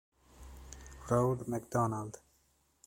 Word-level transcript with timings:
Rod 1.11 1.45
McDonald 1.47 2.17